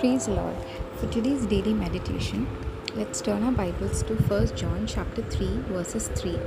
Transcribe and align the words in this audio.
Praise 0.00 0.26
Lord. 0.26 0.56
For 0.96 1.06
today's 1.10 1.44
daily 1.44 1.74
meditation, 1.74 2.46
let's 2.94 3.20
turn 3.20 3.42
our 3.42 3.52
Bibles 3.52 4.02
to 4.04 4.14
1 4.14 4.56
John 4.56 4.86
chapter 4.86 5.20
3 5.20 5.46
verses 5.68 6.08
3. 6.14 6.38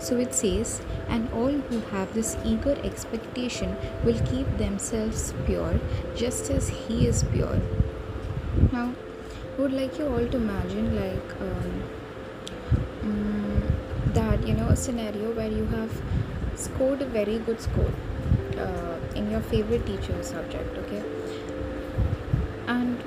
So 0.00 0.18
it 0.18 0.34
says, 0.34 0.82
And 1.08 1.32
all 1.32 1.48
who 1.48 1.80
have 1.96 2.12
this 2.12 2.36
eager 2.44 2.76
expectation 2.84 3.74
will 4.04 4.20
keep 4.26 4.58
themselves 4.58 5.32
pure, 5.46 5.80
just 6.14 6.50
as 6.50 6.68
he 6.68 7.06
is 7.06 7.24
pure. 7.32 7.58
Now, 8.70 8.92
I 9.56 9.62
would 9.62 9.72
like 9.72 9.98
you 9.98 10.08
all 10.08 10.26
to 10.28 10.36
imagine 10.36 10.94
like 10.94 11.40
um, 11.40 11.82
mm, 13.02 14.12
that 14.12 14.46
you 14.46 14.52
know 14.52 14.68
a 14.68 14.76
scenario 14.76 15.32
where 15.32 15.50
you 15.50 15.64
have 15.68 16.02
scored 16.54 17.00
a 17.00 17.06
very 17.06 17.38
good 17.38 17.58
score 17.58 17.94
uh, 18.62 18.98
in 19.14 19.30
your 19.30 19.40
favorite 19.40 19.84
teacher 19.86 20.22
subject, 20.22 20.76
okay? 20.78 21.02
And 22.66 22.98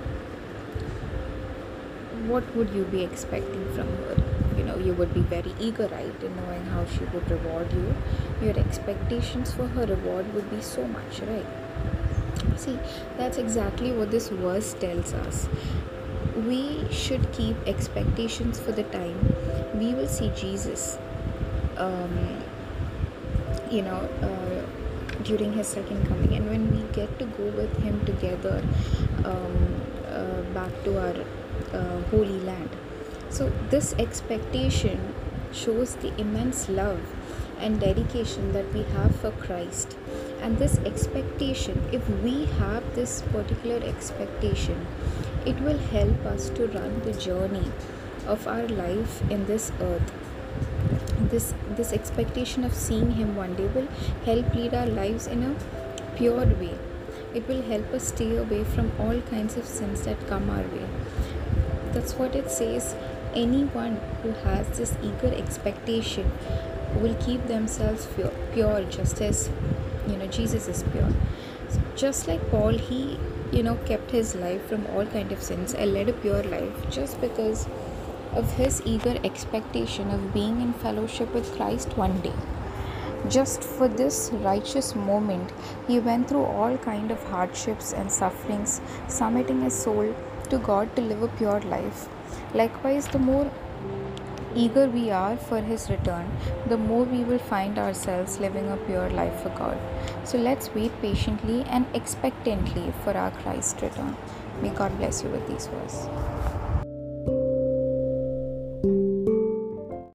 what 2.27 2.55
would 2.55 2.69
you 2.71 2.83
be 2.85 3.03
expecting 3.03 3.65
from 3.73 3.87
her? 3.87 4.23
You 4.57 4.63
know, 4.63 4.77
you 4.77 4.93
would 4.93 5.13
be 5.13 5.21
very 5.21 5.53
eager, 5.59 5.87
right, 5.87 6.23
in 6.23 6.35
knowing 6.37 6.65
how 6.65 6.85
she 6.85 7.03
would 7.13 7.29
reward 7.29 7.71
you. 7.73 7.95
Your 8.41 8.57
expectations 8.57 9.53
for 9.53 9.67
her 9.67 9.85
reward 9.85 10.33
would 10.33 10.49
be 10.49 10.61
so 10.61 10.87
much, 10.87 11.19
right? 11.21 11.45
See, 12.57 12.79
that's 13.17 13.37
exactly 13.37 13.91
what 13.91 14.11
this 14.11 14.29
verse 14.29 14.73
tells 14.75 15.13
us. 15.13 15.47
We 16.47 16.85
should 16.91 17.31
keep 17.31 17.55
expectations 17.67 18.59
for 18.59 18.71
the 18.71 18.83
time 18.83 19.35
we 19.77 19.93
will 19.93 20.07
see 20.07 20.31
Jesus. 20.35 20.97
Um, 21.77 22.37
you 23.69 23.81
know, 23.81 24.07
uh, 24.21 24.64
during 25.23 25.53
his 25.53 25.67
second 25.67 26.07
coming, 26.07 26.33
and 26.33 26.49
when 26.49 26.71
we 26.75 26.83
get 26.93 27.17
to 27.19 27.25
go 27.25 27.45
with 27.61 27.75
him 27.83 28.03
together 28.05 28.63
um, 29.23 29.81
uh, 30.07 30.41
back 30.53 30.71
to 30.83 30.97
our 30.99 31.15
uh, 31.73 32.01
holy 32.11 32.39
land. 32.41 32.69
So, 33.29 33.51
this 33.69 33.93
expectation 33.93 35.13
shows 35.51 35.95
the 35.95 36.13
immense 36.19 36.69
love 36.69 36.99
and 37.59 37.79
dedication 37.79 38.51
that 38.53 38.71
we 38.73 38.83
have 38.83 39.15
for 39.15 39.31
Christ. 39.31 39.97
And 40.41 40.57
this 40.57 40.77
expectation, 40.79 41.81
if 41.91 42.07
we 42.21 42.45
have 42.45 42.83
this 42.95 43.21
particular 43.31 43.85
expectation, 43.85 44.85
it 45.45 45.59
will 45.61 45.77
help 45.77 46.25
us 46.25 46.49
to 46.51 46.67
run 46.67 47.01
the 47.01 47.13
journey 47.13 47.71
of 48.27 48.47
our 48.47 48.67
life 48.67 49.21
in 49.29 49.45
this 49.45 49.71
earth. 49.79 50.24
This 51.35 51.53
this 51.77 51.93
expectation 51.99 52.63
of 52.63 52.73
seeing 52.81 53.13
him 53.21 53.35
one 53.35 53.55
day 53.61 53.69
will 53.77 53.87
help 54.25 54.53
lead 54.57 54.73
our 54.81 54.91
lives 54.97 55.27
in 55.37 55.41
a 55.47 55.55
pure 56.17 56.45
way. 56.59 56.75
It 57.39 57.49
will 57.49 57.63
help 57.69 57.95
us 57.97 58.07
stay 58.11 58.27
away 58.43 58.63
from 58.75 58.91
all 59.05 59.19
kinds 59.31 59.57
of 59.61 59.65
sins 59.71 60.03
that 60.09 60.27
come 60.29 60.49
our 60.57 60.67
way. 60.75 60.85
That's 61.95 62.13
what 62.21 62.37
it 62.41 62.49
says. 62.49 62.95
Anyone 63.41 63.97
who 64.21 64.31
has 64.45 64.69
this 64.77 64.93
eager 65.09 65.33
expectation 65.41 66.31
will 67.01 67.15
keep 67.15 67.47
themselves 67.47 68.07
pure, 68.15 68.31
pure 68.53 68.83
just 68.97 69.21
as 69.21 69.49
you 70.07 70.15
know 70.15 70.27
Jesus 70.27 70.69
is 70.75 70.83
pure. 70.93 71.11
Just 71.95 72.29
like 72.29 72.49
Paul, 72.51 72.77
he 72.91 73.01
you 73.51 73.63
know 73.63 73.75
kept 73.91 74.11
his 74.19 74.35
life 74.35 74.69
from 74.69 74.87
all 74.93 75.05
kind 75.17 75.31
of 75.31 75.43
sins 75.49 75.73
and 75.73 75.93
led 75.93 76.09
a 76.09 76.13
pure 76.13 76.43
life 76.43 76.89
just 76.99 77.19
because 77.19 77.67
of 78.35 78.51
his 78.53 78.81
eager 78.85 79.17
expectation 79.23 80.11
of 80.11 80.33
being 80.33 80.61
in 80.61 80.73
fellowship 80.73 81.33
with 81.33 81.55
Christ 81.55 81.97
one 81.97 82.19
day. 82.21 82.33
Just 83.29 83.63
for 83.63 83.87
this 83.87 84.29
righteous 84.33 84.93
moment, 84.93 85.51
he 85.87 85.99
went 85.99 86.29
through 86.29 86.43
all 86.43 86.77
kind 86.77 87.09
of 87.09 87.23
hardships 87.23 87.93
and 87.93 88.11
sufferings, 88.11 88.81
submitting 89.07 89.61
his 89.61 89.73
soul 89.73 90.13
to 90.49 90.57
God 90.59 90.95
to 90.95 91.01
live 91.01 91.23
a 91.23 91.27
pure 91.29 91.61
life. 91.61 92.07
Likewise, 92.53 93.07
the 93.07 93.19
more 93.19 93.51
eager 94.55 94.87
we 94.87 95.09
are 95.09 95.35
for 95.35 95.59
his 95.59 95.89
return, 95.89 96.31
the 96.67 96.77
more 96.77 97.03
we 97.03 97.23
will 97.23 97.39
find 97.39 97.79
ourselves 97.79 98.39
living 98.39 98.69
a 98.69 98.77
pure 98.77 99.09
life 99.09 99.41
for 99.41 99.49
God. 99.49 99.77
So 100.23 100.37
let's 100.37 100.73
wait 100.73 100.91
patiently 101.01 101.63
and 101.63 101.85
expectantly 101.93 102.93
for 103.03 103.17
our 103.17 103.31
Christ 103.31 103.81
return. 103.81 104.15
May 104.61 104.69
God 104.69 104.97
bless 104.97 105.23
you 105.23 105.29
with 105.29 105.47
these 105.47 105.67
words. 105.69 106.07